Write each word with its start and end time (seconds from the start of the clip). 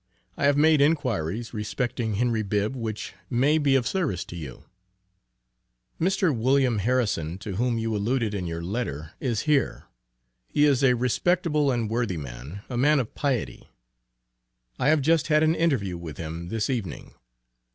I 0.35 0.45
have 0.45 0.57
made 0.57 0.81
inquiries 0.81 1.53
respecting 1.53 2.15
Henry 2.15 2.41
Bibb 2.41 2.75
which 2.75 3.13
may 3.29 3.59
be 3.59 3.75
of 3.75 3.85
service 3.87 4.25
to 4.25 4.35
you. 4.35 4.63
Mr. 5.99 6.35
Wm. 6.35 6.79
Harrison, 6.79 7.37
to 7.37 7.57
whom 7.57 7.77
you 7.77 7.95
alluded 7.95 8.33
in 8.33 8.47
your 8.47 8.63
letter, 8.63 9.11
is 9.19 9.41
here. 9.41 9.83
He 10.47 10.65
is 10.65 10.83
a 10.83 10.95
respectable 10.95 11.69
and 11.69 11.87
worthy 11.87 12.17
man 12.17 12.63
a 12.67 12.77
man 12.77 12.99
of 12.99 13.13
piety. 13.13 13.67
I 14.79 14.87
have 14.87 15.01
just 15.01 15.27
had 15.27 15.43
an 15.43 15.53
interview 15.53 15.99
with 15.99 16.17
him 16.17 16.47
this 16.49 16.67
evening. 16.67 17.13